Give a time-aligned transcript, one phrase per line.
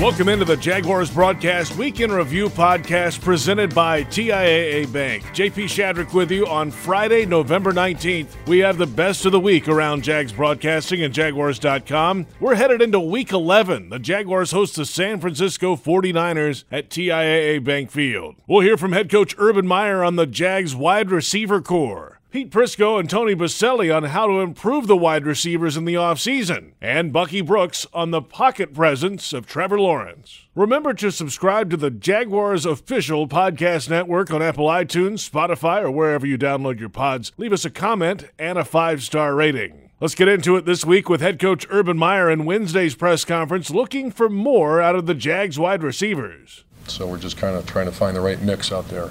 [0.00, 5.22] Welcome into the Jaguars Broadcast Weekend Review podcast presented by TIAA Bank.
[5.24, 8.28] JP Shadrick with you on Friday, November 19th.
[8.46, 12.26] We have the best of the week around Jags Broadcasting and Jaguars.com.
[12.40, 13.90] We're headed into week 11.
[13.90, 18.36] The Jaguars host the San Francisco 49ers at TIAA Bank Field.
[18.46, 22.19] We'll hear from head coach Urban Meyer on the Jags wide receiver corps.
[22.30, 26.74] Pete Prisco and Tony Boselli on how to improve the wide receivers in the offseason,
[26.80, 30.42] and Bucky Brooks on the pocket presence of Trevor Lawrence.
[30.54, 36.24] Remember to subscribe to the Jaguars official podcast network on Apple iTunes, Spotify, or wherever
[36.24, 37.32] you download your pods.
[37.36, 39.90] Leave us a comment and a five star rating.
[39.98, 43.70] Let's get into it this week with head coach Urban Meyer in Wednesday's press conference
[43.70, 46.62] looking for more out of the Jags wide receivers.
[46.86, 49.10] So we're just kind of trying to find the right mix out there.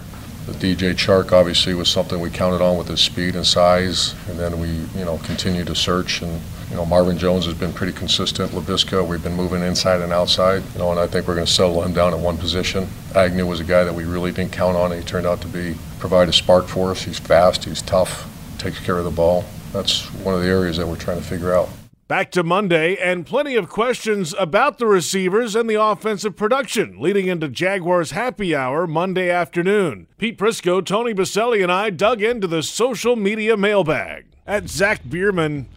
[0.50, 4.40] The DJ Chark obviously was something we counted on with his speed and size, and
[4.40, 4.68] then we,
[4.98, 6.24] you know, continue to search.
[6.24, 8.52] And you know, Marvin Jones has been pretty consistent.
[8.52, 10.64] Laviska, we've been moving inside and outside.
[10.74, 12.88] You know, and I think we're going to settle him down at one position.
[13.16, 14.92] Agnew was a guy that we really didn't count on.
[14.92, 17.04] And he turned out to be provide a spark for us.
[17.04, 17.66] He's fast.
[17.66, 18.28] He's tough.
[18.58, 19.46] Takes care of the ball.
[19.72, 21.70] That's one of the areas that we're trying to figure out.
[22.10, 27.28] Back to Monday, and plenty of questions about the receivers and the offensive production leading
[27.28, 30.08] into Jaguars happy hour Monday afternoon.
[30.18, 34.26] Pete Prisco, Tony Boselli, and I dug into the social media mailbag.
[34.48, 35.68] At Zach Bierman,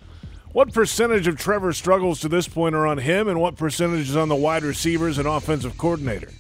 [0.53, 4.17] what percentage of Trevor's struggles to this point are on him, and what percentage is
[4.17, 6.31] on the wide receivers and offensive coordinator?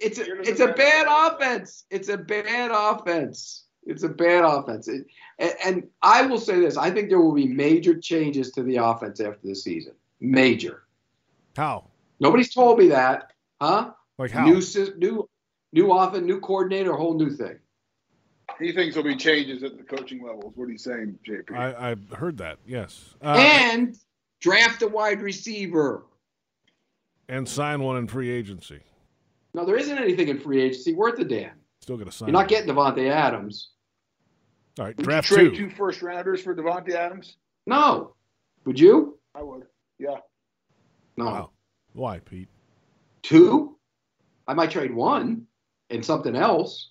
[0.00, 1.84] it's a, it's a bad offense.
[1.90, 3.64] It's a bad offense.
[3.84, 4.88] It's a bad offense.
[4.88, 5.06] It,
[5.38, 8.76] and, and I will say this: I think there will be major changes to the
[8.76, 9.94] offense after the season.
[10.20, 10.84] Major.
[11.56, 11.86] How?
[12.20, 13.92] Nobody's told me that, huh?
[14.18, 14.44] Like how?
[14.44, 14.62] New
[14.96, 15.28] new
[15.72, 17.58] new offense, new coordinator, whole new thing.
[18.58, 20.52] He thinks there'll be changes at the coaching levels.
[20.56, 21.56] What are you saying, JP?
[21.56, 22.58] I, have heard that.
[22.66, 23.14] Yes.
[23.22, 23.96] Uh, and
[24.40, 26.06] draft a wide receiver.
[27.28, 28.80] And sign one in free agency.
[29.54, 31.52] No, there isn't anything in free agency worth a damn.
[31.80, 32.28] Still going to sign.
[32.28, 33.70] You're not getting Davante Adams.
[34.78, 35.68] All right, would draft you trade two.
[35.68, 37.36] two first rounders for Davante Adams?
[37.66, 38.14] No.
[38.64, 39.18] Would you?
[39.34, 39.64] I would.
[39.98, 40.16] Yeah.
[41.16, 41.24] No.
[41.24, 41.50] Wow.
[41.92, 42.48] Why, Pete?
[43.22, 43.76] Two?
[44.46, 45.46] I might trade one
[45.90, 46.90] and something else.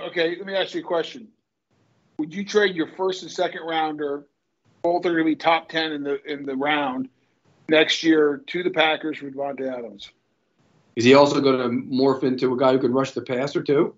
[0.00, 1.28] Okay, let me ask you a question.
[2.18, 4.26] Would you trade your first and second rounder,
[4.82, 7.08] both are going to be top ten in the in the round
[7.68, 10.10] next year, to the Packers for Davante Adams?
[10.96, 13.94] Is he also going to morph into a guy who can rush the passer too?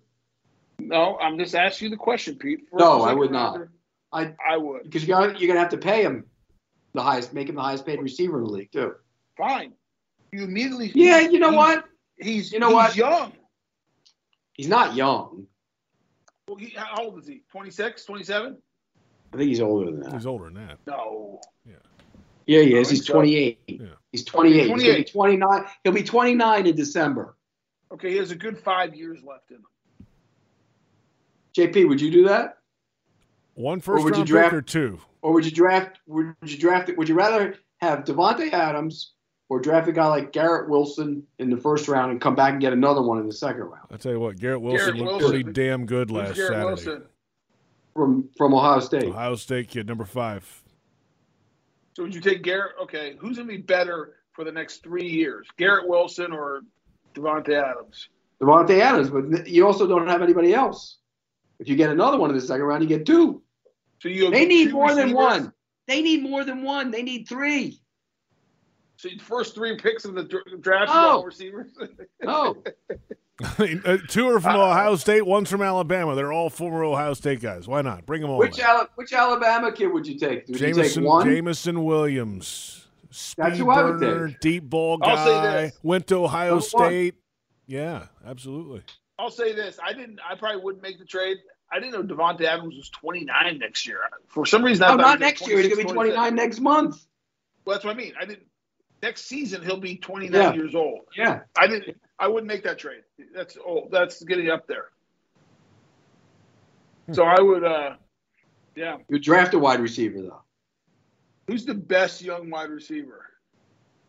[0.78, 2.68] No, I'm just asking you the question, Pete.
[2.70, 3.70] First no, I would rounder,
[4.12, 4.28] not.
[4.46, 6.24] I I would because you're gonna, you're going to have to pay him
[6.94, 8.94] the highest, make him the highest paid receiver in the league too.
[9.36, 9.72] Fine.
[10.32, 10.92] You immediately.
[10.94, 11.84] Yeah, you know what?
[12.16, 12.96] He's you know he's what?
[12.96, 13.32] young.
[14.52, 15.46] He's not young.
[16.48, 17.42] Well, he, how old is he?
[17.50, 18.58] 26, 27?
[19.32, 20.12] I think he's older than that.
[20.12, 20.78] He's older than that.
[20.86, 21.40] No.
[21.66, 21.74] Yeah.
[22.46, 22.90] Yeah, he is.
[22.90, 23.58] He's uh, 28.
[23.66, 23.86] Yeah.
[24.12, 24.66] He's 28.
[24.68, 24.96] 28.
[24.98, 25.64] He's 29.
[25.82, 27.36] He'll be 29 in December.
[27.92, 29.64] Okay, he has a good five years left in him.
[31.56, 32.58] JP, would you do that?
[33.54, 35.00] One first or would round you draft, pick or two?
[35.22, 36.00] Or would you draft?
[36.06, 36.98] Would you draft it?
[36.98, 39.13] Would you rather have Davante Adams
[39.54, 42.60] or draft a guy like Garrett Wilson in the first round and come back and
[42.60, 45.22] get another one in the second round I tell you what, Garrett Wilson Garrett looked
[45.22, 45.30] Wilson.
[45.30, 46.64] pretty damn good Who's last Garrett Saturday.
[46.64, 47.02] Wilson?
[47.94, 49.04] from from Ohio State.
[49.04, 50.44] Ohio State kid, number five.
[51.96, 52.72] So would you take Garrett?
[52.82, 56.62] Okay, who's gonna be better for the next three years, Garrett Wilson or
[57.14, 58.08] Davante Adams?
[58.42, 60.98] Davante Adams, but you also don't have anybody else.
[61.60, 63.40] If you get another one in the second round, you get two.
[64.02, 65.52] So you They need two more than one.
[65.86, 66.90] They need more than one.
[66.90, 67.80] They need three.
[69.04, 70.24] So the first three picks in the
[70.60, 70.98] draft Oh.
[70.98, 71.72] are all receivers.
[72.22, 72.62] No,
[73.42, 76.14] I mean, uh, two are from Ohio State, one's from Alabama.
[76.14, 77.68] They're all former Ohio State guys.
[77.68, 78.06] Why not?
[78.06, 78.38] Bring them all.
[78.38, 78.64] which in.
[78.64, 80.46] Ala- which Alabama kid would you take?
[80.48, 81.26] Would you take Jameson, one?
[81.26, 82.86] Jameson Williams.
[83.10, 84.40] Speed That's who I would burner, take.
[84.40, 85.62] deep ball I'll say guy.
[85.66, 85.78] this.
[85.82, 86.86] Went to Ohio Number one.
[86.88, 87.14] State.
[87.66, 88.82] Yeah, absolutely.
[89.18, 90.18] I'll say this: I didn't.
[90.28, 91.36] I probably wouldn't make the trade.
[91.70, 93.98] I didn't know Davante Adams was 29 next year.
[94.28, 95.58] For some reason, I No, thought not next year.
[95.58, 97.04] He's gonna be 26, 29 next month.
[97.64, 98.14] Well, that's what I mean.
[98.20, 98.46] I didn't.
[99.02, 100.52] Next season, he'll be 29 Yeah.
[100.54, 101.00] years old.
[101.16, 101.40] Yeah.
[101.56, 102.00] I didn't.
[102.18, 103.02] I wouldn't make that trade.
[103.34, 103.90] That's old.
[103.90, 104.86] That's getting up there.
[107.12, 107.64] So I would.
[107.64, 107.96] uh
[108.74, 108.98] Yeah.
[109.08, 110.42] You draft a wide receiver though.
[111.46, 113.26] Who's the best young wide receiver?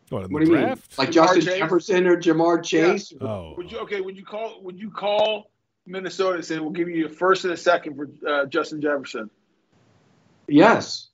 [0.08, 0.68] What, What the do you mean?
[0.96, 1.58] Like Ja'Marr Justin Chase?
[1.58, 3.12] Jefferson or Ja'Marr Chase?
[3.20, 4.00] oh, Would you okay?
[4.00, 4.62] Would you call?
[4.62, 5.50] Would you call
[5.84, 9.28] Minnesota and say we'll give you a first and a second for uh, Justin Jefferson?
[10.48, 11.08] Yes.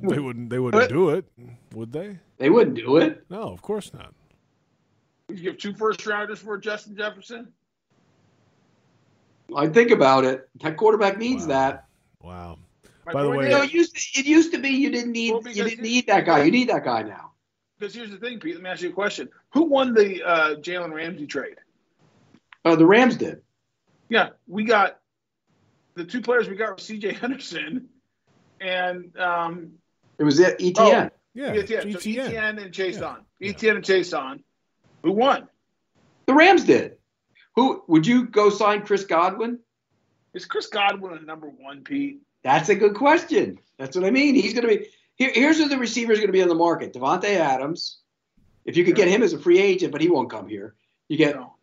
[0.00, 0.48] they wouldn't.
[0.48, 1.24] They wouldn't But- do it,
[1.74, 2.18] would they?
[2.38, 3.24] They wouldn't do it.
[3.28, 4.14] No, of course not.
[5.28, 7.52] You give two first rounders for Justin Jefferson?
[9.54, 10.48] I think about it.
[10.62, 11.48] That quarterback needs Wow.
[11.48, 11.84] that.
[12.22, 12.58] Wow.
[13.06, 15.12] My By the way- You know, it used to, it used to be you didn't
[15.12, 16.42] need Well, you didn't need that guy.
[16.44, 17.32] You need that guy now.
[17.78, 18.54] Because here's the thing, Pete.
[18.54, 19.28] Let me ask you a question.
[19.52, 21.56] Who won the uh, Jalen Ramsey trade?
[22.64, 23.42] Uh, the Rams did.
[24.08, 24.98] Yeah, we got
[25.94, 27.12] the two players we got were C.J.
[27.14, 27.88] Henderson
[28.60, 29.72] and um,
[30.18, 31.10] It was it, ETN.
[31.34, 31.92] Yeah, ETN.
[31.92, 33.04] So ETN and Chase Yeah.
[33.06, 33.24] on.
[33.40, 34.42] ETN and Chase on.
[35.02, 35.48] Who won?
[36.26, 36.96] The Rams did.
[37.56, 39.58] Who would you go sign Chris Godwin?
[40.34, 42.20] Is Chris Godwin a number one, Pete?
[42.42, 43.58] That's a good question.
[43.78, 44.34] That's what I mean.
[44.34, 45.30] He's going to be here.
[45.34, 47.98] Here's who the receiver is going to be on the market: Davante Adams.
[48.64, 50.74] If you could get him as a free agent, but he won't come here.
[51.08, 51.54] You get No.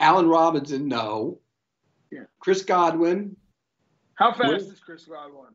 [0.00, 0.86] Allen Robinson.
[0.88, 1.40] No.
[2.10, 2.24] Yeah.
[2.38, 3.36] Chris Godwin.
[4.14, 5.50] How fast Well- is Chris Godwin?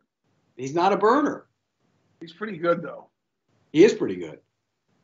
[0.58, 1.48] He's not a burner.
[2.20, 3.09] He's pretty good though.
[3.72, 4.40] He is pretty good.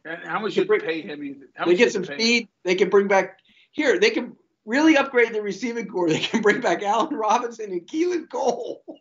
[0.05, 1.23] And how much They should pay him?
[1.23, 1.47] either?
[1.55, 2.19] How They get some pay him?
[2.19, 2.47] speed.
[2.63, 3.39] They can bring back
[3.71, 3.99] here.
[3.99, 4.35] They can
[4.65, 6.09] really upgrade the receiving corps.
[6.09, 8.83] They can bring back Allen Robinson and Keelan Cole.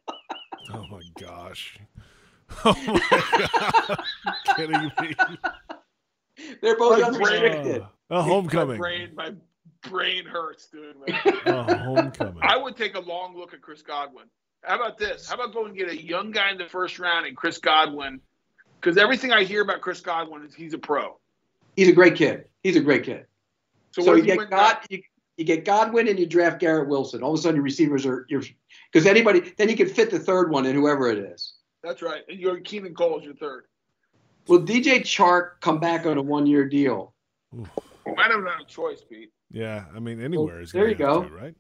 [0.73, 1.79] Oh my gosh.
[2.65, 4.05] Oh my god.
[4.57, 5.15] Kidding me.
[6.63, 7.83] They're both My unrestricted.
[7.83, 8.77] Uh, a homecoming.
[8.79, 9.33] My brain, my
[9.89, 10.97] brain hurts, dude.
[11.07, 11.19] man.
[11.47, 12.43] A homecoming.
[12.43, 14.25] I would take a long look at Chris Godwin.
[14.63, 15.29] How about this?
[15.29, 18.21] How about going and get a young guy in the first round and Chris Godwin?
[18.85, 21.19] Because everything I hear about Chris Godwin is he's a pro.
[21.75, 22.45] He's a great kid.
[22.63, 23.25] He's a great kid.
[23.93, 25.03] So, So, you get God, you,
[25.39, 27.23] you get Godwin and you draft Garrett Wilson.
[27.23, 28.43] All of a sudden, your receivers are your
[28.93, 31.55] because anybody then you can fit the third one in whoever it is.
[31.83, 32.23] That's right.
[32.29, 33.65] And you're Keelan Cole is your third.
[34.49, 37.15] Will DJ Chark come back on a one year deal?
[37.57, 37.67] You
[38.15, 39.33] might have a choice, Pete.
[39.51, 41.23] yeah, I mean anywhere is there you go.
[41.23, 41.55] to, right?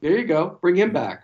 [0.00, 0.58] There you go.
[0.60, 1.22] Bring him back.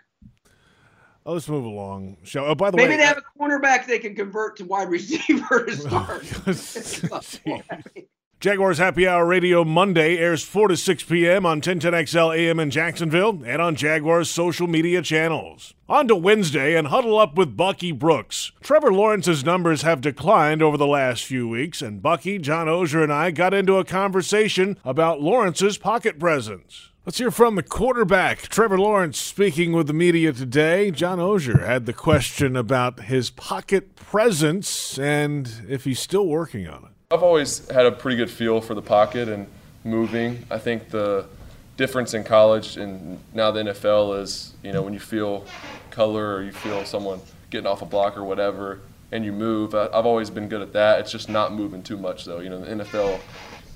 [1.26, 2.19] Oh, let's move along.
[2.23, 2.46] Show.
[2.46, 5.67] oh by the Maybe way they have a cornerback they can convert to wide receiver
[5.67, 5.73] to
[7.11, 7.83] oh, start.
[8.38, 11.47] Jaguars Happy Hour Radio Monday airs 4 to 6 p.m.
[11.47, 15.73] on 1010XL AM in Jacksonville and on Jaguars social media channels.
[15.88, 18.52] On to Wednesday and huddle up with Bucky Brooks.
[18.62, 23.11] Trevor Lawrence's numbers have declined over the last few weeks, and Bucky, John Oehser, and
[23.11, 26.90] I got into a conversation about Lawrence's pocket presence.
[27.07, 30.90] Let's hear from the quarterback, Trevor Lawrence, speaking with the media today.
[30.90, 36.85] John Oehser had the question about his pocket presence and if he's still working on
[36.85, 36.95] it.
[37.08, 39.46] I've always had a pretty good feel for the pocket and
[39.84, 40.44] moving.
[40.50, 41.26] I think the
[41.76, 45.44] difference in college and now the NFL is, you know, when you feel
[45.90, 47.20] color or you feel someone
[47.50, 48.80] getting off a block or whatever
[49.12, 49.72] and you move.
[49.72, 50.98] I- I've always been good at that.
[50.98, 52.40] It's just not moving too much though.
[52.40, 53.20] You know, the NFL,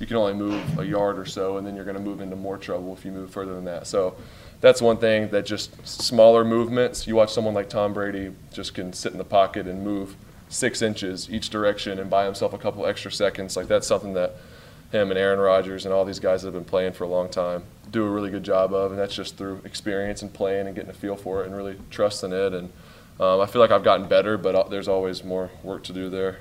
[0.01, 2.35] you can only move a yard or so and then you're going to move into
[2.35, 3.87] more trouble if you move further than that.
[3.87, 4.17] So
[4.61, 7.07] that's one thing that just smaller movements.
[7.07, 10.17] You watch someone like Tom Brady just can sit in the pocket and move
[10.51, 13.57] six inches each direction and buy himself a couple extra seconds.
[13.57, 14.37] Like that's something that
[14.93, 17.31] him and Aaron Rodgers and all these guys that have been playing for a long
[17.31, 20.77] time do a really good job of, and that's just through experience and playing and
[20.77, 22.53] getting a feel for it and really trusting it.
[22.53, 22.73] And
[23.19, 26.09] um, I feel like I've gotten better, but uh, there's always more work to do
[26.09, 26.39] there.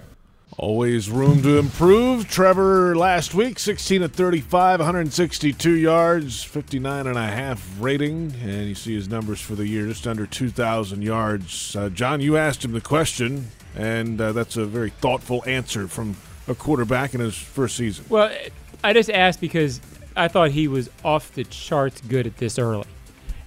[0.57, 2.27] Always room to improve.
[2.27, 8.75] Trevor last week, 16 of 35, 162 yards, 59 and a half rating, and you
[8.75, 11.75] see his numbers for the year, just under 2,000 yards.
[11.75, 16.15] Uh, John, you asked him the question, and uh, that's a very thoughtful answer from
[16.47, 18.05] a quarterback in his first season?
[18.09, 18.35] Well,
[18.83, 19.81] I just asked because
[20.15, 22.87] I thought he was off the charts good at this early.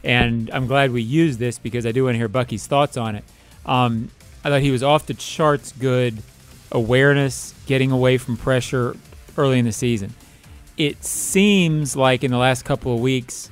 [0.04, 3.14] And I'm glad we used this because I do want to hear Bucky's thoughts on
[3.14, 3.24] it.
[3.64, 4.10] Um,
[4.44, 6.18] I thought he was off the charts good
[6.72, 8.96] awareness, getting away from pressure
[9.36, 10.14] early in the season.
[10.76, 13.50] It seems like in the last couple of weeks,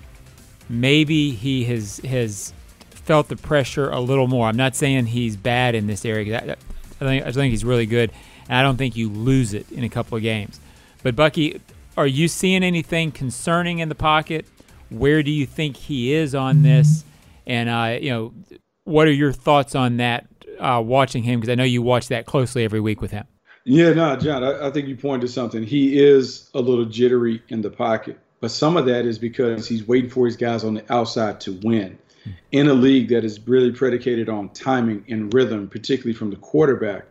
[0.68, 2.52] maybe he has has
[3.00, 4.46] felt the pressure a little more.
[4.46, 6.38] I'm not saying he's bad in this area.
[6.40, 8.12] I, I think I think he's really good,
[8.48, 10.60] and I don't think you lose it in a couple of games.
[11.02, 11.60] But Bucky,
[11.96, 14.46] are you seeing anything concerning in the pocket?
[14.90, 17.04] Where do you think he is on this?
[17.46, 18.32] And uh, you know,
[18.84, 20.26] what are your thoughts on that?
[20.58, 23.24] Uh, watching him because I know you watch that closely every week with him.
[23.64, 25.62] Yeah, no, John, I, I think you pointed to something.
[25.62, 29.86] He is a little jittery in the pocket, but some of that is because he's
[29.86, 31.98] waiting for his guys on the outside to win.
[32.52, 37.04] In a league that is really predicated on timing and rhythm, particularly from the quarterback,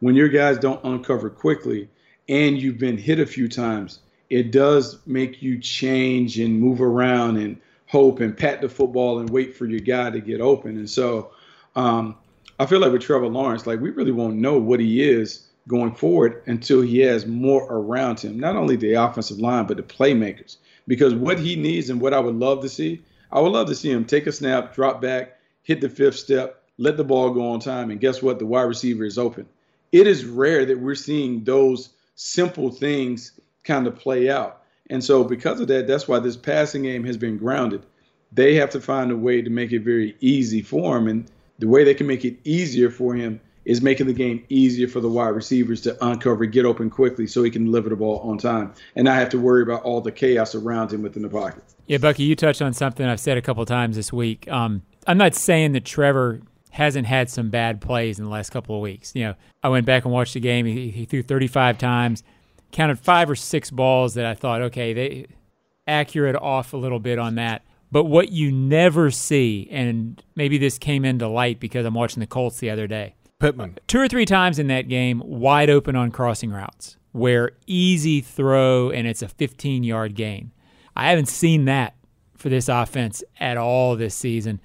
[0.00, 1.88] when your guys don't uncover quickly
[2.28, 7.36] and you've been hit a few times, it does make you change and move around
[7.36, 10.76] and hope and pat the football and wait for your guy to get open.
[10.76, 11.30] And so
[11.76, 12.16] um,
[12.58, 15.94] I feel like with Trevor Lawrence, like we really won't know what he is going
[15.94, 20.56] forward until he has more around him, not only the offensive line, but the playmakers.
[20.88, 23.74] Because what he needs and what I would love to see, I would love to
[23.74, 27.50] see him take a snap, drop back, hit the fifth step, let the ball go
[27.50, 28.38] on time, and guess what?
[28.38, 29.46] The wide receiver is open.
[29.92, 33.32] It is rare that we're seeing those simple things
[33.64, 34.62] kind of play out.
[34.90, 37.84] And so, because of that, that's why this passing game has been grounded.
[38.32, 41.08] They have to find a way to make it very easy for him.
[41.08, 44.86] And the way they can make it easier for him is making the game easier
[44.86, 48.20] for the wide receivers to uncover, get open quickly so he can deliver the ball
[48.20, 51.28] on time and not have to worry about all the chaos around him within the
[51.28, 51.62] pocket.
[51.86, 54.48] Yeah, Bucky, you touched on something I've said a couple times this week.
[54.48, 58.76] Um, I'm not saying that Trevor hasn't had some bad plays in the last couple
[58.76, 59.12] of weeks.
[59.16, 60.64] You know, I went back and watched the game.
[60.64, 62.22] He, he threw 35 times,
[62.70, 65.26] counted five or six balls that I thought, okay, they
[65.88, 67.64] accurate off a little bit on that.
[67.90, 72.26] But what you never see, and maybe this came into light because I'm watching the
[72.26, 73.78] Colts the other day, Pittman.
[73.86, 78.90] Two or three times in that game, wide open on crossing routes, where easy throw
[78.90, 80.52] and it's a 15 yard gain.
[80.94, 81.94] I haven't seen that
[82.36, 84.60] for this offense at all this season.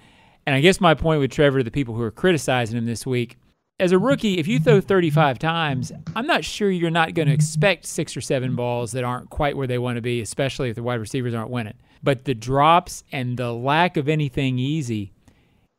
[0.46, 3.06] And I guess my point with Trevor, to the people who are criticizing him this
[3.06, 3.38] week,
[3.80, 7.34] as a rookie, if you throw 35 times, I'm not sure you're not going to
[7.34, 10.76] expect six or seven balls that aren't quite where they want to be, especially if
[10.76, 11.74] the wide receivers aren't winning.
[12.04, 15.12] But the drops and the lack of anything easy,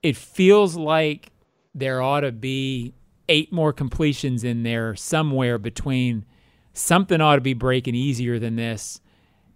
[0.03, 1.32] it feels like
[1.75, 2.95] there ought to be
[3.29, 6.25] eight more completions in there somewhere between
[6.73, 9.01] something ought to be breaking easier than this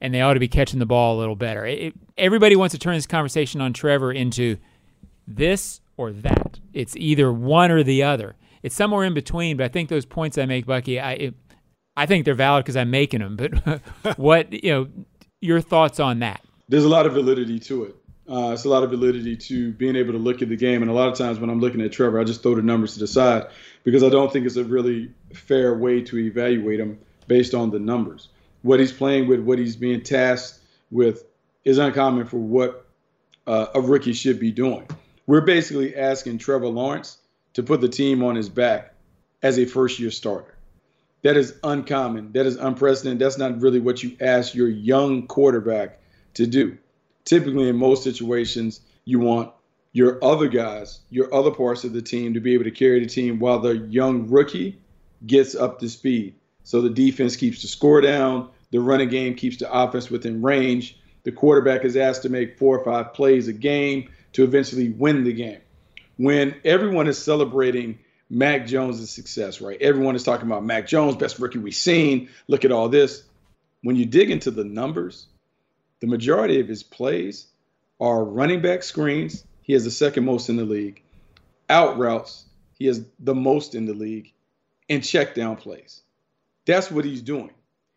[0.00, 1.66] and they ought to be catching the ball a little better.
[1.66, 4.58] It, everybody wants to turn this conversation on Trevor into
[5.26, 6.60] this or that.
[6.72, 8.36] It's either one or the other.
[8.62, 11.34] It's somewhere in between, but I think those points I make, Bucky, I it,
[11.96, 13.36] I think they're valid because I'm making them.
[13.36, 13.80] But
[14.18, 14.88] what you know,
[15.40, 16.42] your thoughts on that?
[16.68, 17.96] There's a lot of validity to it.
[18.28, 20.82] Uh, it's a lot of validity to being able to look at the game.
[20.82, 22.94] And a lot of times when I'm looking at Trevor, I just throw the numbers
[22.94, 23.46] to the side
[23.84, 27.78] because I don't think it's a really fair way to evaluate him based on the
[27.78, 28.28] numbers.
[28.62, 30.58] What he's playing with, what he's being tasked
[30.90, 31.24] with,
[31.64, 32.86] is uncommon for what
[33.46, 34.88] uh, a rookie should be doing.
[35.26, 37.18] We're basically asking Trevor Lawrence
[37.54, 38.92] to put the team on his back
[39.42, 40.54] as a first year starter.
[41.22, 42.32] That is uncommon.
[42.32, 43.20] That is unprecedented.
[43.20, 46.00] That's not really what you ask your young quarterback
[46.34, 46.78] to do
[47.26, 49.52] typically in most situations, you want
[49.92, 53.06] your other guys, your other parts of the team to be able to carry the
[53.06, 54.80] team while the young rookie
[55.26, 56.34] gets up to speed.
[56.64, 60.98] So the defense keeps the score down, the running game keeps the offense within range.
[61.24, 65.24] The quarterback is asked to make four or five plays a game to eventually win
[65.24, 65.60] the game.
[66.16, 69.80] When everyone is celebrating Mac Jones' success, right?
[69.80, 72.28] Everyone is talking about Mac Jones, best rookie we've seen.
[72.48, 73.22] Look at all this.
[73.82, 75.26] When you dig into the numbers,
[76.00, 77.46] the majority of his plays
[78.00, 79.44] are running back screens.
[79.62, 81.02] He has the second most in the league.
[81.68, 84.32] Out routes, he has the most in the league.
[84.88, 86.02] And check down plays.
[86.66, 87.50] That's what he's doing.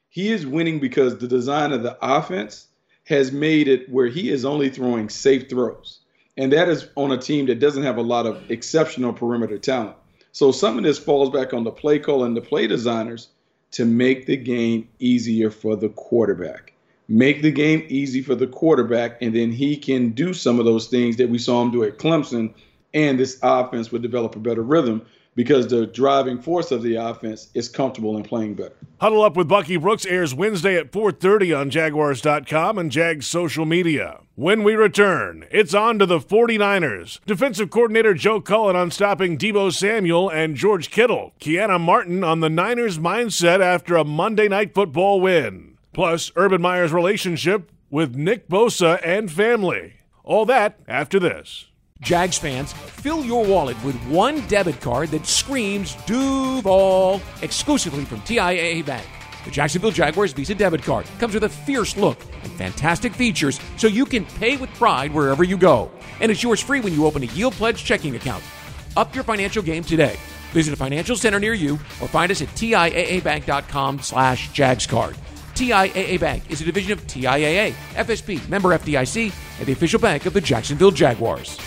[0.10, 2.68] He is winning because the design of the offense
[3.06, 6.00] has made it where he is only throwing safe throws.
[6.38, 9.98] And that is on a team that doesn't have a lot of exceptional perimeter talent.
[10.32, 13.28] So some of this falls back on the play call and the play designers
[13.72, 16.74] to make the game easier for the quarterback
[17.10, 20.88] make the game easy for the quarterback, and then he can do some of those
[20.88, 22.54] things that we saw him do at Clemson,
[22.94, 25.02] and this offense would develop a better rhythm
[25.36, 28.76] because the driving force of the offense is comfortable and playing better.
[29.00, 34.20] Huddle Up with Bucky Brooks airs Wednesday at 4:30 on jaguars.com and Jags social media.
[34.36, 37.20] When we return, it's on to the 49ers.
[37.26, 41.34] Defensive coordinator Joe Cullen on stopping Deebo Samuel and George Kittle.
[41.40, 45.69] Keiana Martin on the Niners mindset after a Monday night football win.
[46.00, 49.96] Plus, Urban Meyer's relationship with Nick Bosa and family.
[50.24, 51.66] All that after this.
[52.00, 58.86] Jags fans, fill your wallet with one debit card that screams Duval exclusively from TIAA
[58.86, 59.06] Bank.
[59.44, 63.88] The Jacksonville Jaguars Visa debit card comes with a fierce look and fantastic features so
[63.88, 65.92] you can pay with pride wherever you go.
[66.22, 68.44] And it's yours free when you open a Yield Pledge checking account.
[68.96, 70.16] Up your financial game today.
[70.54, 75.18] Visit a financial center near you or find us at TIAABank.com slash JagsCard.
[75.60, 80.32] TIAA Bank is a division of TIAA, FSB, member FDIC, and the official bank of
[80.32, 81.60] the Jacksonville Jaguars.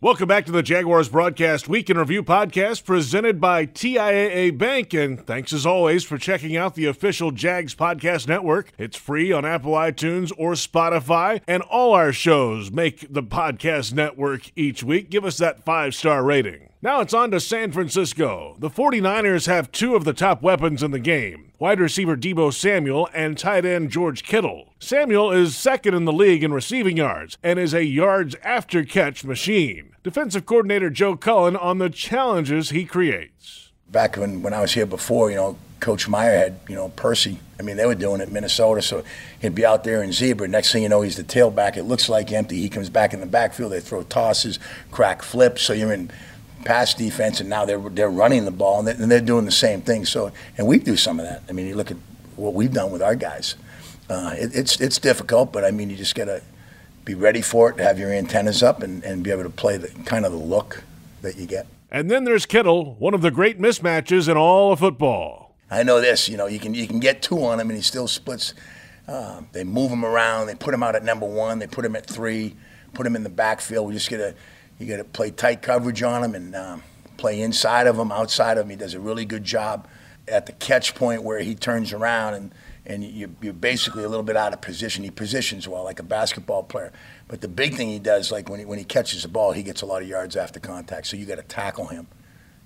[0.00, 4.92] Welcome back to the Jaguars Broadcast Week in Review podcast presented by TIAA Bank.
[4.92, 8.72] And thanks as always for checking out the official Jags Podcast Network.
[8.76, 11.42] It's free on Apple iTunes or Spotify.
[11.46, 15.10] And all our shows make the podcast network each week.
[15.10, 16.71] Give us that five star rating.
[16.84, 18.56] Now it's on to San Francisco.
[18.58, 23.08] The 49ers have two of the top weapons in the game wide receiver Deebo Samuel
[23.14, 24.74] and tight end George Kittle.
[24.80, 29.22] Samuel is second in the league in receiving yards and is a yards after catch
[29.22, 29.94] machine.
[30.02, 33.70] Defensive coordinator Joe Cullen on the challenges he creates.
[33.88, 37.38] Back when, when I was here before, you know, Coach Meyer had, you know, Percy.
[37.60, 39.04] I mean, they were doing it in Minnesota, so
[39.40, 40.48] he'd be out there in zebra.
[40.48, 41.76] Next thing you know, he's the tailback.
[41.76, 42.60] It looks like empty.
[42.60, 43.70] He comes back in the backfield.
[43.70, 44.58] They throw tosses,
[44.90, 45.62] crack flips.
[45.62, 46.10] So you're in
[46.64, 49.50] pass defense, and now they're they're running the ball and they're, and they're, doing the
[49.50, 50.04] same thing.
[50.04, 51.42] So, and we do some of that.
[51.48, 51.96] I mean, you look at
[52.36, 53.56] what we've done with our guys.
[54.08, 56.42] Uh, it, it's it's difficult, but I mean, you just gotta
[57.04, 59.88] be ready for it, have your antennas up, and, and be able to play the
[60.04, 60.84] kind of the look
[61.22, 61.66] that you get.
[61.90, 65.54] And then there's Kittle, one of the great mismatches in all of football.
[65.70, 66.28] I know this.
[66.28, 68.54] You know, you can you can get two on him, and he still splits.
[69.08, 70.46] Uh, they move him around.
[70.46, 71.58] They put him out at number one.
[71.58, 72.54] They put him at three.
[72.94, 73.88] Put him in the backfield.
[73.88, 74.34] We just get a
[74.78, 76.82] you got to play tight coverage on him and um,
[77.16, 78.70] play inside of him, outside of him.
[78.70, 79.88] He does a really good job
[80.28, 84.24] at the catch point where he turns around and, and you, you're basically a little
[84.24, 85.04] bit out of position.
[85.04, 86.92] He positions well, like a basketball player.
[87.28, 89.62] But the big thing he does, like when he, when he catches the ball, he
[89.62, 91.06] gets a lot of yards after contact.
[91.06, 92.06] So you got to tackle him.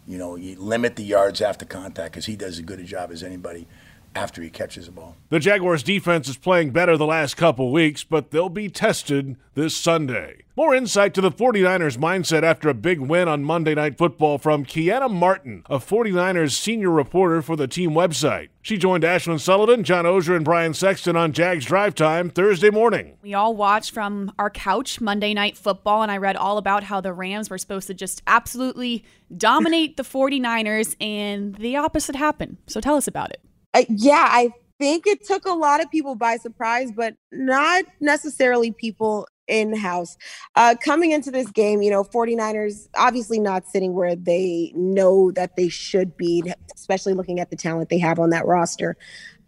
[0.06, 3.10] You know, you limit the yards after contact because he does as good a job
[3.10, 3.66] as anybody
[4.14, 5.16] after he catches the ball.
[5.28, 9.76] The Jaguars defense is playing better the last couple weeks, but they'll be tested this
[9.76, 10.45] Sunday.
[10.58, 14.64] More insight to the 49ers mindset after a big win on Monday Night Football from
[14.64, 18.48] Keiana Martin, a 49ers senior reporter for the team website.
[18.62, 23.18] She joined Ashlyn Sullivan, John Oehser, and Brian Sexton on Jags Drive Time Thursday morning.
[23.20, 27.02] We all watched from our couch Monday Night Football, and I read all about how
[27.02, 29.04] the Rams were supposed to just absolutely
[29.36, 32.56] dominate the 49ers, and the opposite happened.
[32.66, 33.42] So tell us about it.
[33.74, 38.72] Uh, yeah, I think it took a lot of people by surprise, but not necessarily
[38.72, 40.16] people in house.
[40.54, 45.56] Uh, coming into this game, you know, 49ers obviously not sitting where they know that
[45.56, 48.96] they should be, especially looking at the talent they have on that roster.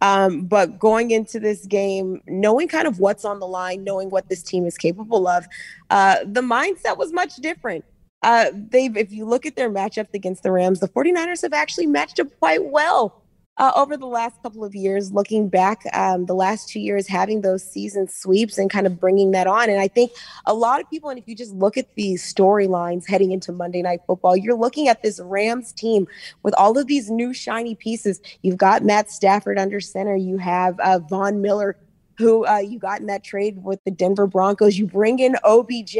[0.00, 4.28] Um, but going into this game, knowing kind of what's on the line, knowing what
[4.28, 5.46] this team is capable of,
[5.90, 7.84] uh, the mindset was much different.
[8.22, 11.86] Uh, they've, if you look at their matchups against the Rams, the 49ers have actually
[11.86, 13.22] matched up quite well
[13.58, 17.40] uh, over the last couple of years, looking back, um, the last two years, having
[17.40, 19.68] those season sweeps and kind of bringing that on.
[19.68, 20.12] And I think
[20.46, 23.82] a lot of people, and if you just look at the storylines heading into Monday
[23.82, 26.06] Night Football, you're looking at this Rams team
[26.42, 28.20] with all of these new shiny pieces.
[28.42, 31.76] You've got Matt Stafford under center, you have uh, Von Miller
[32.18, 34.76] who uh, you got in that trade with the Denver Broncos.
[34.76, 35.96] You bring in OBJ.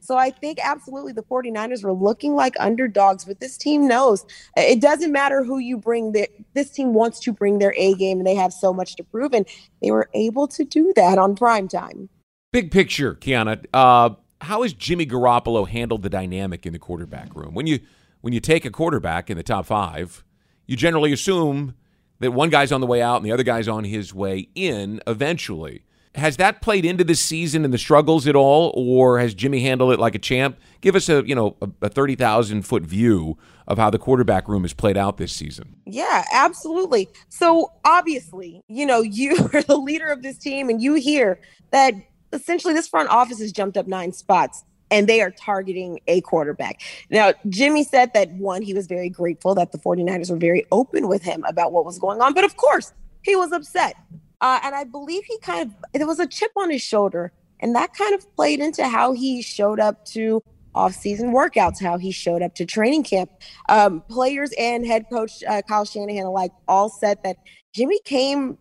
[0.00, 4.24] So I think absolutely the 49ers were looking like underdogs, but this team knows
[4.56, 6.12] it doesn't matter who you bring.
[6.12, 9.04] The, this team wants to bring their A game, and they have so much to
[9.04, 9.34] prove.
[9.34, 9.46] And
[9.82, 12.08] they were able to do that on prime time.
[12.50, 13.64] Big picture, Keiana.
[13.74, 17.54] Uh, how has Jimmy Garoppolo handled the dynamic in the quarterback room?
[17.54, 17.80] When you
[18.22, 20.24] when you take a quarterback in the top five,
[20.66, 21.74] you generally assume–
[22.20, 25.00] that one guy's on the way out and the other guy's on his way in
[25.06, 25.84] eventually.
[26.14, 29.92] Has that played into the season and the struggles at all, or has Jimmy handled
[29.92, 30.58] it like a champ?
[30.80, 34.48] Give us a you know a, a thirty thousand foot view of how the quarterback
[34.48, 35.76] room has played out this season.
[35.84, 37.08] Yeah, absolutely.
[37.28, 41.94] So obviously, you know, you are the leader of this team, and you hear that
[42.32, 46.80] essentially this front office has jumped up nine spots and they are targeting a quarterback.
[47.10, 51.08] Now, Jimmy said that one, he was very grateful that the 49ers were very open
[51.08, 53.96] with him about what was going on, but of course, he was upset.
[54.40, 57.74] Uh, and I believe he kind of, there was a chip on his shoulder, and
[57.74, 60.42] that kind of played into how he showed up to
[60.74, 63.30] off-season workouts, how he showed up to training camp.
[63.68, 67.36] Um, players and head coach uh, Kyle Shanahan alike all said that
[67.74, 68.58] Jimmy came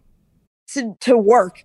[0.70, 1.63] to to work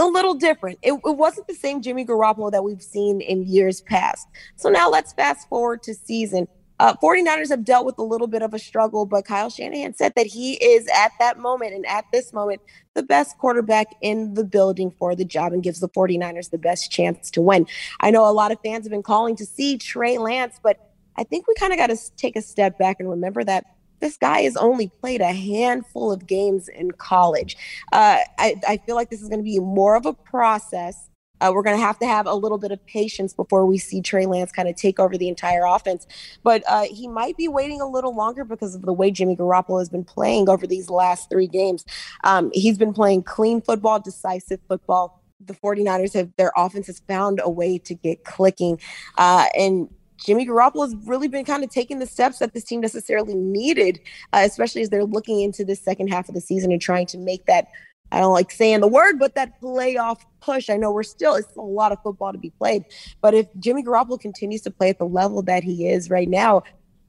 [0.00, 0.78] a little different.
[0.82, 4.26] It, it, wasn't the same Jimmy Garoppolo that we've seen in years past.
[4.56, 6.48] So now let's fast forward to season.
[6.80, 10.14] Uh, 49ers have dealt with a little bit of a struggle, but Kyle Shanahan said
[10.16, 12.62] that he is at that moment and at this moment
[12.94, 16.90] the best quarterback in the building for the job and gives the 49ers the best
[16.90, 17.66] chance to win.
[18.00, 21.24] I know a lot of fans have been calling to see Trey Lance, but I
[21.24, 23.66] think we kind of got to take a step back and remember that
[24.00, 27.56] this guy has only played a handful of games in college.
[27.92, 31.08] Uh, I, I feel like this is going to be more of a process.
[31.40, 34.02] Uh, we're going to have to have a little bit of patience before we see
[34.02, 36.06] Trey Lance kind of take over the entire offense.
[36.42, 39.78] But uh, he might be waiting a little longer because of the way Jimmy Garoppolo
[39.78, 41.84] has been playing over these last three games.
[42.24, 45.22] Um, he's been playing clean football, decisive football.
[45.42, 48.78] The 49ers have their offense has found a way to get clicking.
[49.16, 49.88] Uh, and
[50.24, 54.00] Jimmy Garoppolo has really been kind of taking the steps that this team necessarily needed,
[54.32, 57.18] uh, especially as they're looking into the second half of the season and trying to
[57.18, 57.68] make that.
[58.12, 60.68] I don't like saying the word, but that playoff push.
[60.68, 62.84] I know we're still, it's a lot of football to be played.
[63.20, 66.64] But if Jimmy Garoppolo continues to play at the level that he is right now,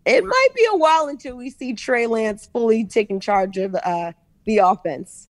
[0.06, 4.13] it might be a while until we see Trey Lance fully taking charge of uh,
[4.45, 5.28] the offense.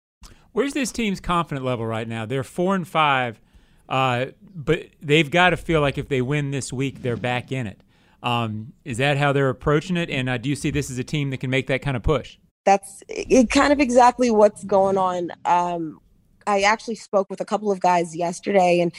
[0.52, 2.26] Where's this team's confident level right now?
[2.26, 3.42] They're four and five
[3.90, 7.68] uh, but they've got to feel like if they win this week, they're back in
[7.68, 7.82] it.
[8.24, 10.10] Um, is that how they're approaching it?
[10.10, 12.04] And uh, do you see this as a team that can make that kind of
[12.04, 12.38] push?
[12.66, 15.30] That's it, kind of exactly what's going on.
[15.46, 16.00] Um,
[16.48, 18.92] I actually spoke with a couple of guys yesterday, and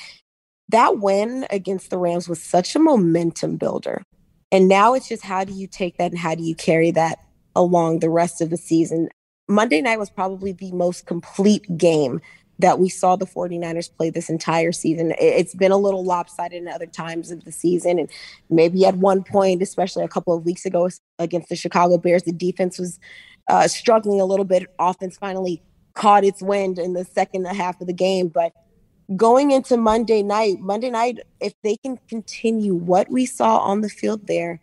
[0.69, 4.05] that win against the Rams was such a momentum builder.
[4.53, 7.19] And now it's just how do you take that and how do you carry that
[7.57, 9.09] along the rest of the season?
[9.49, 12.21] Monday night was probably the most complete game
[12.59, 15.13] that we saw the 49ers play this entire season.
[15.19, 17.99] It's been a little lopsided in other times of the season.
[17.99, 18.11] And
[18.49, 20.89] maybe at one point, especially a couple of weeks ago
[21.19, 22.99] against the Chicago Bears, the defense was
[23.49, 24.67] uh, struggling a little bit.
[24.79, 25.63] Offense finally
[25.95, 28.29] caught its wind in the second half of the game.
[28.29, 28.53] But
[29.17, 33.89] going into Monday night, Monday night, if they can continue what we saw on the
[33.89, 34.61] field there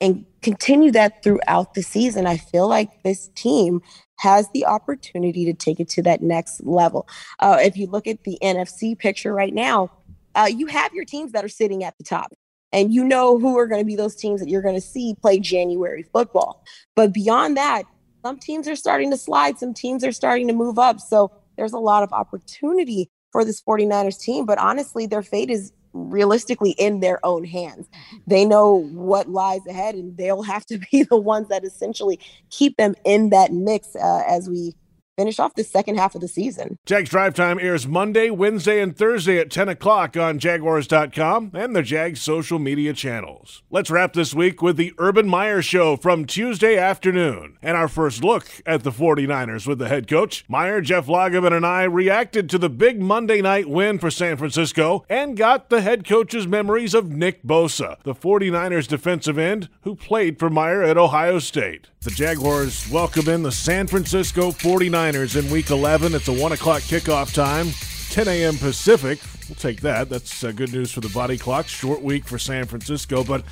[0.00, 3.82] and continue that throughout the season, I feel like this team
[4.20, 7.08] has the opportunity to take it to that next level.
[7.38, 9.90] Uh, if you look at the NFC picture right now,
[10.34, 12.32] uh, you have your teams that are sitting at the top.
[12.72, 15.16] And you know who are going to be those teams that you're going to see
[15.20, 16.62] play January football.
[16.94, 17.82] But beyond that,
[18.22, 21.00] some teams are starting to slide, some teams are starting to move up.
[21.00, 24.44] So there's a lot of opportunity for this 49ers team.
[24.44, 27.88] But honestly, their fate is realistically in their own hands.
[28.26, 32.18] They know what lies ahead, and they'll have to be the ones that essentially
[32.50, 34.74] keep them in that mix uh, as we
[35.20, 36.78] finish off the second half of the season.
[36.86, 41.82] Jags Drive Time airs Monday, Wednesday, and Thursday at 10 o'clock on Jaguars.com and the
[41.82, 43.62] Jags social media channels.
[43.68, 48.24] Let's wrap this week with the Urban Meyer Show from Tuesday afternoon and our first
[48.24, 50.46] look at the 49ers with the head coach.
[50.48, 55.04] Meyer, Jeff Lageman, and I reacted to the big Monday night win for San Francisco
[55.10, 60.38] and got the head coach's memories of Nick Bosa, the 49ers defensive end who played
[60.38, 61.88] for Meyer at Ohio State.
[62.00, 66.14] The Jaguars welcome in the San Francisco 49ers in Week 11.
[66.14, 67.66] It's a 1 o'clock kickoff time,
[68.10, 68.56] 10 a.m.
[68.56, 69.18] Pacific.
[69.48, 70.08] We'll take that.
[70.08, 71.66] That's uh, good news for the body clock.
[71.66, 73.24] Short week for San Francisco.
[73.24, 73.42] But,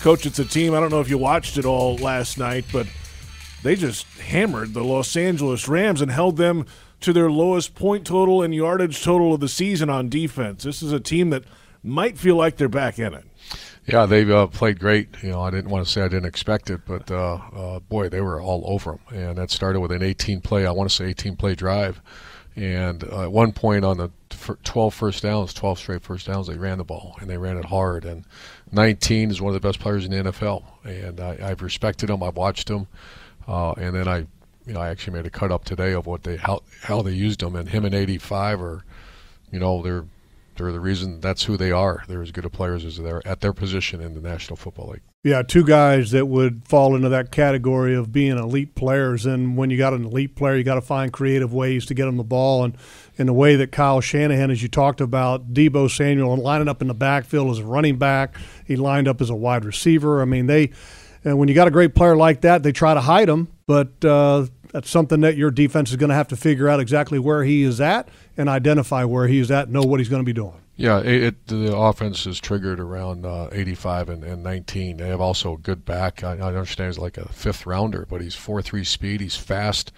[0.00, 0.74] Coach, it's a team.
[0.74, 2.88] I don't know if you watched it all last night, but
[3.62, 6.66] they just hammered the Los Angeles Rams and held them
[7.02, 10.64] to their lowest point total and yardage total of the season on defense.
[10.64, 11.44] This is a team that
[11.84, 13.24] might feel like they're back in it.
[13.86, 15.08] Yeah, they uh, played great.
[15.22, 18.08] You know, I didn't want to say I didn't expect it, but uh, uh, boy,
[18.08, 19.00] they were all over them.
[19.16, 22.00] And that started with an 18 play, I want to say 18 play drive.
[22.56, 24.10] And uh, at one point on the
[24.64, 27.66] 12 first downs, 12 straight first downs, they ran the ball and they ran it
[27.66, 28.04] hard.
[28.04, 28.24] And
[28.72, 32.22] 19 is one of the best players in the NFL, and I, have respected him.
[32.22, 32.88] I've watched him,
[33.46, 34.26] uh, and then I,
[34.66, 37.12] you know, I actually made a cut up today of what they how how they
[37.12, 37.54] used him.
[37.54, 38.84] And him and 85 are,
[39.52, 40.06] you know, they're
[40.56, 42.02] they're the reason that's who they are.
[42.08, 45.02] They're as good a players as they're at their position in the National Football League.
[45.24, 49.26] Yeah, two guys that would fall into that category of being elite players.
[49.26, 52.04] And when you got an elite player, you got to find creative ways to get
[52.04, 52.62] them the ball.
[52.64, 52.76] And
[53.16, 56.80] in the way that Kyle Shanahan, as you talked about, Deebo Samuel and lining up
[56.80, 60.22] in the backfield as a running back, he lined up as a wide receiver.
[60.22, 60.70] I mean, they.
[61.24, 64.04] And when you got a great player like that, they try to hide him, but
[64.04, 67.44] uh, that's something that your defense is going to have to figure out exactly where
[67.44, 70.32] he is at and identify where he is at, know what he's going to be
[70.32, 70.60] doing.
[70.76, 74.98] Yeah, it, it, the offense is triggered around uh, 85 and, and, 19.
[74.98, 76.22] They have also a good back.
[76.22, 79.22] I, I understand he's like a fifth rounder, but he's 4-3 speed.
[79.22, 79.90] He's fast,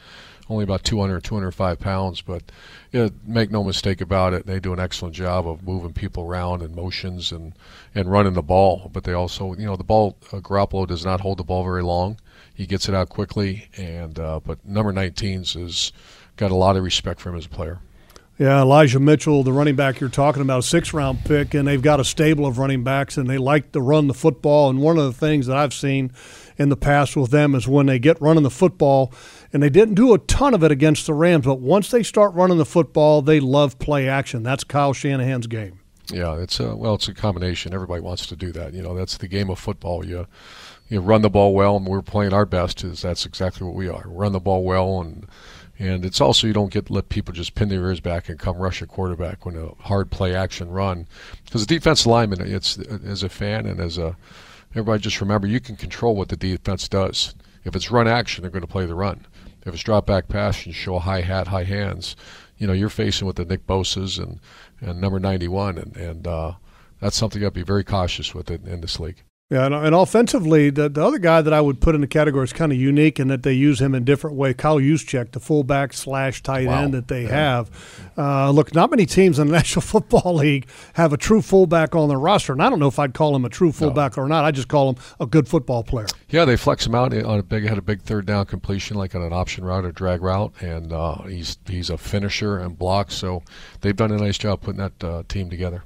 [0.49, 2.21] only about 200, 205 pounds.
[2.21, 2.45] But
[2.93, 6.63] know, make no mistake about it, they do an excellent job of moving people around
[6.63, 7.55] and motions and,
[7.93, 8.89] and running the ball.
[8.93, 11.83] But they also, you know, the ball, uh, Garoppolo does not hold the ball very
[11.83, 12.19] long.
[12.59, 15.93] He gets it out quickly, and uh, but number 19's has
[16.35, 17.79] got a lot of respect for him as a player.
[18.37, 21.81] Yeah, Elijah Mitchell, the running back you're talking about, a six round pick, and they've
[21.81, 24.71] got a stable of running backs, and they like to run the football.
[24.71, 26.11] And one of the things that I've seen
[26.57, 29.13] in the past with them is when they get running the football,
[29.53, 32.35] and they didn't do a ton of it against the Rams, but once they start
[32.35, 34.43] running the football, they love play action.
[34.43, 35.79] That's Kyle Shanahan's game.
[36.13, 37.73] Yeah, it's a well, it's a combination.
[37.73, 38.73] Everybody wants to do that.
[38.73, 40.05] You know, that's the game of football.
[40.05, 40.27] You
[40.89, 42.85] you run the ball well, and we're playing our best.
[42.85, 44.05] Is that's exactly what we are.
[44.07, 45.27] Run the ball well and
[45.79, 48.57] and it's also you don't get let people just pin their ears back and come
[48.59, 51.07] rush a quarterback when a hard play action run,
[51.45, 54.17] because the defense lineman, it's as a fan and as a
[54.73, 57.35] everybody just remember you can control what the defense does.
[57.65, 59.27] If it's run action, they're going to play the run.
[59.65, 62.17] If it's drop back pass and show a high hat, high hands,
[62.57, 64.41] you know you're facing with the Nick Bosa's and
[64.81, 66.55] and number 91, and and uh,
[67.01, 69.23] that's something you have to be very cautious with in, in this league.
[69.51, 72.45] Yeah, and, and offensively, the, the other guy that I would put in the category
[72.45, 74.53] is kind of unique in that they use him in different way.
[74.53, 76.83] Kyle Juszczyk, the fullback slash tight wow.
[76.83, 77.31] end that they yeah.
[77.31, 78.11] have.
[78.19, 82.11] Uh, look, not many teams in the National Football League have a true fullback on
[82.11, 84.25] their roster, and I don't know if I'd call him a true fullback no.
[84.25, 84.45] or not.
[84.45, 86.09] I just call him a good football player.
[86.29, 89.15] Yeah, they flex him out on a big had a big third down completion, like
[89.15, 93.15] on an option route or drag route, and uh, he's he's a finisher and blocks.
[93.15, 93.43] So
[93.81, 95.85] they've done a nice job putting that uh, team together.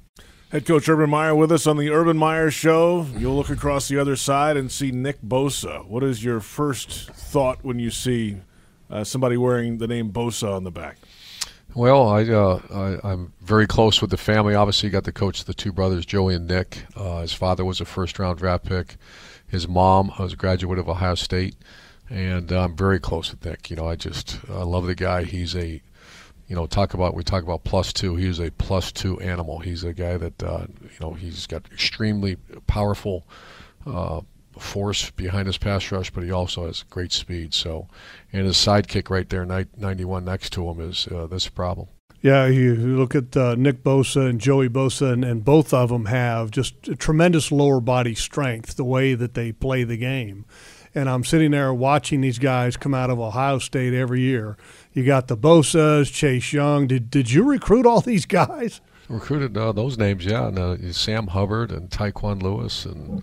[0.53, 3.07] Head coach Urban Meyer with us on the Urban Meyer Show.
[3.17, 5.87] You'll look across the other side and see Nick Bosa.
[5.87, 8.37] What is your first thought when you see
[8.91, 10.99] uh, somebody wearing the name Bosa on the back?
[11.75, 14.55] Well, I, uh, I am very close with the family.
[14.55, 16.85] Obviously, you got the coach, the two brothers, Joey and Nick.
[16.95, 18.97] Uh, his father was a first round draft pick.
[19.49, 21.57] His mom was a graduate of Ohio State,
[22.11, 23.71] and I'm very close with Nick.
[23.71, 25.25] You know, I just I love the guy.
[25.25, 25.81] He's a
[26.49, 28.17] you know, talk about we talk about plus two.
[28.17, 29.59] He's a plus two animal.
[29.59, 33.27] He's a guy that uh, you know he's got extremely powerful
[33.87, 34.21] uh,
[34.59, 37.55] force behind his pass rush, but he also has great speed.
[37.55, 37.89] So,
[38.33, 41.89] and his sidekick right there, 91 next to him, is uh, this problem.
[42.21, 46.05] Yeah, you look at uh, Nick Bosa and Joey Bosa, and, and, both of them
[46.05, 50.45] have just tremendous lower body strength, the way that they play the game.
[50.95, 54.57] And I'm sitting there watching these guys come out of Ohio State every year
[54.93, 56.87] you got the Bosas, Chase Young.
[56.87, 58.81] Did did you recruit all these guys?
[59.09, 60.49] Recruited uh, those names, yeah.
[60.49, 63.23] And, uh, Sam Hubbard and Tyquan Lewis, and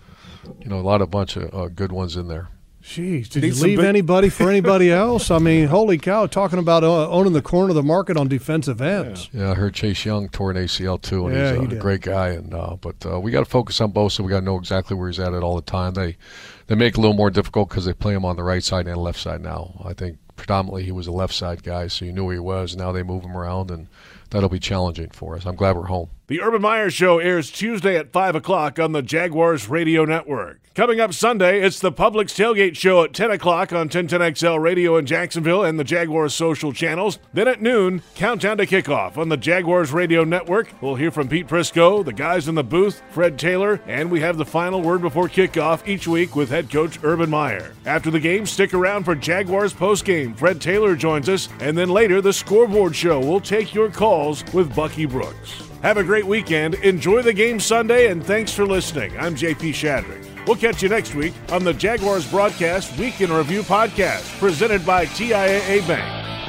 [0.60, 2.48] you know a lot of bunch of uh, good ones in there.
[2.82, 5.30] Jeez, did you leave big- anybody for anybody else?
[5.30, 6.26] I mean, holy cow!
[6.26, 9.28] Talking about uh, owning the corner of the market on defensive ends.
[9.32, 11.80] Yeah, yeah I heard Chase Young tore an ACL too, and yeah, he's he a
[11.80, 12.30] great guy.
[12.30, 14.56] And uh, but uh, we got to focus on both, so we got to know
[14.56, 15.94] exactly where he's at at all the time.
[15.94, 16.16] They
[16.70, 18.86] they make it a little more difficult because they play him on the right side
[18.86, 19.82] and left side now.
[19.84, 22.76] I think predominantly he was a left side guy, so you knew where he was.
[22.76, 23.88] Now they move him around, and
[24.30, 25.46] that'll be challenging for us.
[25.46, 26.10] I'm glad we're home.
[26.30, 30.60] The Urban Meyer Show airs Tuesday at 5 o'clock on the Jaguars Radio Network.
[30.76, 35.06] Coming up Sunday, it's the Publix Tailgate Show at 10 o'clock on 1010XL Radio in
[35.06, 37.18] Jacksonville and the Jaguars social channels.
[37.32, 40.72] Then at noon, countdown to kickoff on the Jaguars Radio Network.
[40.80, 44.38] We'll hear from Pete Prisco, the guys in the booth, Fred Taylor, and we have
[44.38, 47.74] the final word before kickoff each week with head coach Urban Meyer.
[47.86, 50.38] After the game, stick around for Jaguars postgame.
[50.38, 54.76] Fred Taylor joins us, and then later, the Scoreboard Show will take your calls with
[54.76, 55.69] Bucky Brooks.
[55.82, 56.74] Have a great weekend.
[56.74, 59.16] Enjoy the game Sunday, and thanks for listening.
[59.18, 60.46] I'm JP Shadrick.
[60.46, 65.06] We'll catch you next week on the Jaguars Broadcast Week in Review podcast, presented by
[65.06, 66.39] TIAA Bank.